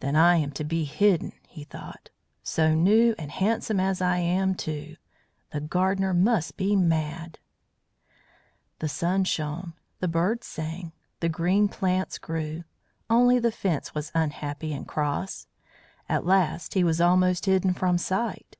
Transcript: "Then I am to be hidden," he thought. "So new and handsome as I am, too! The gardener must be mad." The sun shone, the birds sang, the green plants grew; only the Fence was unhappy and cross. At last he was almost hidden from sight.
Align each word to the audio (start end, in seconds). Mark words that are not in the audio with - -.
"Then 0.00 0.16
I 0.16 0.36
am 0.36 0.50
to 0.50 0.64
be 0.64 0.84
hidden," 0.84 1.32
he 1.48 1.64
thought. 1.64 2.10
"So 2.42 2.74
new 2.74 3.14
and 3.16 3.30
handsome 3.30 3.80
as 3.80 4.02
I 4.02 4.18
am, 4.18 4.54
too! 4.54 4.96
The 5.50 5.62
gardener 5.62 6.12
must 6.12 6.58
be 6.58 6.76
mad." 6.76 7.38
The 8.80 8.90
sun 8.90 9.24
shone, 9.24 9.72
the 9.98 10.08
birds 10.08 10.46
sang, 10.46 10.92
the 11.20 11.30
green 11.30 11.68
plants 11.70 12.18
grew; 12.18 12.64
only 13.08 13.38
the 13.38 13.50
Fence 13.50 13.94
was 13.94 14.12
unhappy 14.14 14.74
and 14.74 14.86
cross. 14.86 15.46
At 16.06 16.26
last 16.26 16.74
he 16.74 16.84
was 16.84 17.00
almost 17.00 17.46
hidden 17.46 17.72
from 17.72 17.96
sight. 17.96 18.58